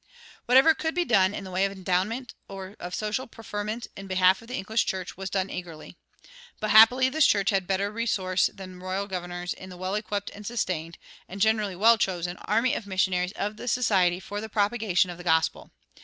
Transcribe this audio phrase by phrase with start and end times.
[0.47, 4.41] Whatever could be done in the way of endowment or of social preferment in behalf
[4.41, 5.95] of the English church was done eagerly.
[6.59, 10.31] But happily this church had a better resource than royal governors in the well equipped
[10.31, 10.97] and sustained,
[11.29, 15.23] and generally well chosen, army of missionaries of the Society for the Propagation of the
[15.23, 15.69] Gospel.